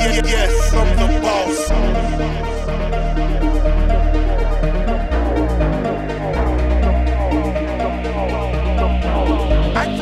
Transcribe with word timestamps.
yes, 0.00 0.74
I'm 0.74 0.96
the 0.96 1.20
boss. 1.20 1.70
I'm. 9.76 9.94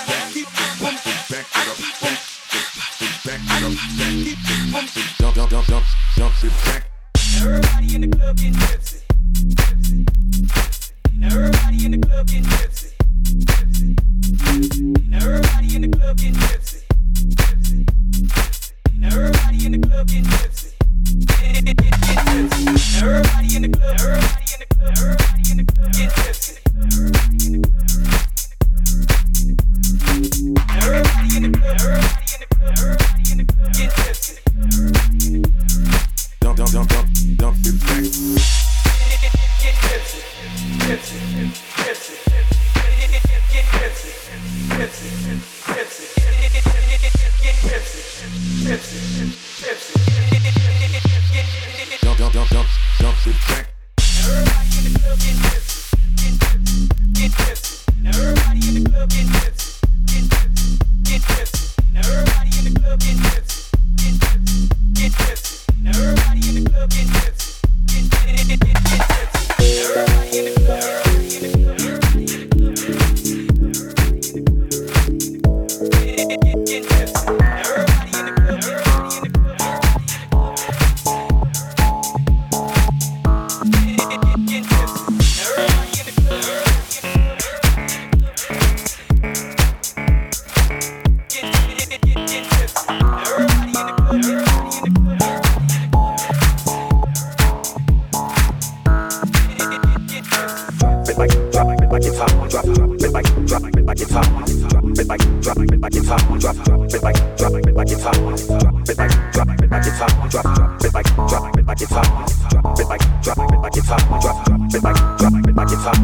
drop 108.60 108.90
it 108.90 108.98
like 108.98 109.32
drop 109.32 109.50
it 109.50 109.72
like 109.72 109.86
it's 109.86 109.98
hot, 109.98 110.30
drop 110.30 110.84
it 110.84 110.94
like 110.94 111.16
drop 111.16 111.58
it 111.58 111.66
like 111.66 111.82
it's 111.82 111.92
hot, 111.92 112.32
drop 112.50 112.80
it 112.80 112.88
like 112.88 113.22
drop 113.22 113.38
it 113.38 113.60
like 113.60 113.78
it's 113.78 113.88
hot, 113.88 114.22
drop 114.22 114.74
it 114.74 114.84
like 114.84 115.18
drop 115.18 115.34
it 115.34 115.56
like 115.56 115.72
it's 115.72 115.84
hot. 115.84 115.98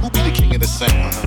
Who 0.00 0.10
be 0.10 0.22
the 0.22 0.32
king 0.34 0.54
of 0.54 0.60
the 0.60 0.66
sound? 0.66 1.25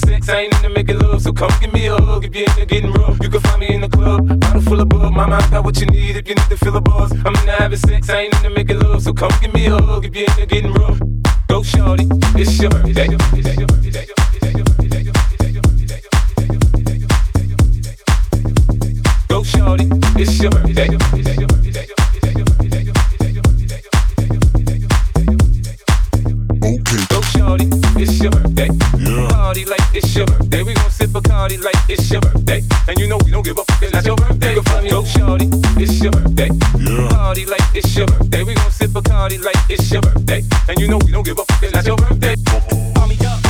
sex, 0.00 0.28
I 0.28 0.40
ain't 0.40 0.54
into 0.56 0.68
making 0.70 0.98
love. 0.98 1.22
So 1.22 1.32
come 1.32 1.50
give 1.60 1.72
me 1.72 1.86
a 1.86 1.96
hug 1.96 2.24
if 2.24 2.34
you're 2.34 2.48
into 2.48 2.66
getting 2.66 2.92
rough. 2.92 3.18
You 3.22 3.30
can 3.30 3.40
find 3.40 3.60
me 3.60 3.74
in 3.74 3.80
the 3.80 3.88
club, 3.88 4.40
bottle 4.40 4.62
full 4.62 4.80
of 4.80 4.88
bug. 4.88 5.12
Mama, 5.12 5.36
I 5.36 5.50
got 5.50 5.64
what 5.64 5.80
you 5.80 5.86
need 5.86 6.16
if 6.16 6.28
you 6.28 6.34
need 6.34 6.50
to 6.50 6.56
fill 6.56 6.76
a 6.76 6.80
buzz. 6.80 7.12
I'm 7.12 7.34
into 7.34 7.52
having 7.52 7.78
sex, 7.78 8.08
I 8.10 8.20
ain't 8.22 8.34
into 8.36 8.50
making 8.50 8.80
love. 8.80 9.02
So 9.02 9.12
come 9.12 9.32
give 9.40 9.52
me 9.54 9.66
a 9.66 9.76
hug 9.76 10.04
if 10.04 10.14
you're 10.14 10.28
into 10.30 10.46
getting 10.46 10.72
rough. 10.74 11.00
Go 11.48 11.62
shorty, 11.62 12.08
it's 12.34 12.58
your 12.60 12.70
day. 12.70 13.08
It's 13.34 13.56
your 13.58 13.68
day. 13.90 14.06
Go 19.28 19.42
shorty, 19.44 19.88
it's 20.16 20.40
your 20.40 20.50
day. 20.50 21.19
shorty, 27.40 27.68
it's 27.96 28.20
your 28.20 28.30
birthday. 28.30 28.68
Yeah. 28.98 29.28
Party 29.30 29.64
like 29.64 29.80
it's 29.94 30.14
your 30.14 30.26
birthday. 30.26 30.62
We 30.62 30.74
gon' 30.74 30.90
sip 30.90 31.10
Bacardi 31.10 31.62
like 31.62 31.76
it's 31.88 32.10
your 32.10 32.20
birthday. 32.20 32.62
And 32.88 32.98
you 32.98 33.08
know 33.08 33.18
we 33.24 33.30
don't 33.30 33.44
give 33.44 33.58
a 33.58 33.64
fuck, 33.64 33.82
it's 33.82 33.92
not 33.92 34.04
your 34.04 34.16
birthday. 34.16 34.54
Go 34.90 35.04
shorty, 35.04 35.48
it's 35.82 36.00
your 36.02 36.12
birthday. 36.12 36.50
Yeah. 36.78 37.08
Party 37.08 37.46
like 37.46 37.62
it's 37.74 37.96
your 37.96 38.06
birthday. 38.06 38.42
We 38.44 38.54
gon' 38.54 38.70
sip 38.70 38.90
Bacardi 38.90 39.42
like 39.42 39.56
it's 39.68 39.90
your 39.90 40.02
birthday. 40.02 40.42
And 40.68 40.78
you 40.78 40.88
know 40.88 40.98
we 41.04 41.12
don't 41.12 41.24
give 41.24 41.38
a 41.38 41.44
fuck, 41.44 41.62
it's 41.62 41.72
not 41.72 41.86
your 41.86 41.96
birthday. 41.96 42.36
Call 42.94 43.08
me 43.08 43.16
up. 43.24 43.49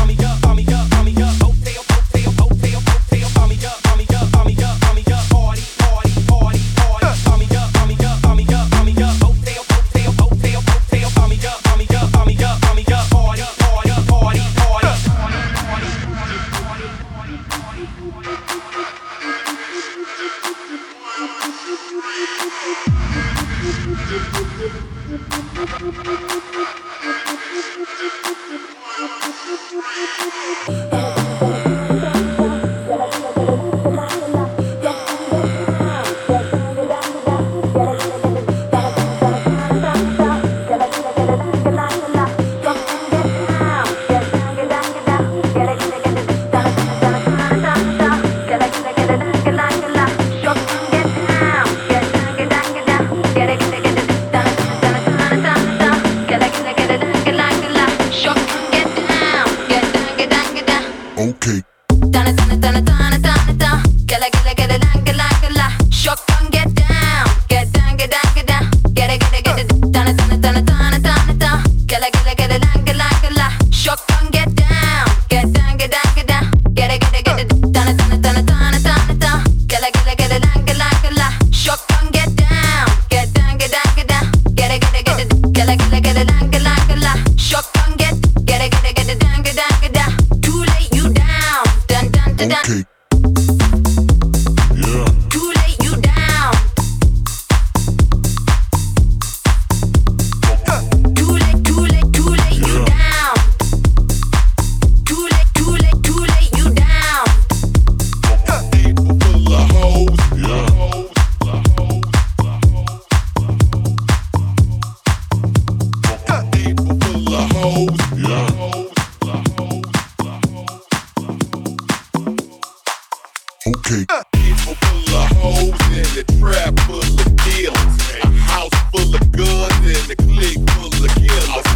cake. 123.90 124.08
People 124.32 124.75
full 124.75 125.16
of 125.16 125.26
hoes 125.42 125.81
and 125.90 126.12
a 126.19 126.25
trap 126.38 126.78
full 126.87 127.02
of 127.02 127.37
deals. 127.44 127.76
A 128.22 128.26
house 128.46 128.70
full 128.92 129.14
of 129.14 129.32
guns 129.32 129.82
and 129.82 130.10
a 130.10 130.16
clique 130.16 130.62
full 130.70 130.94
of 131.04 131.14
killers. 131.16 131.69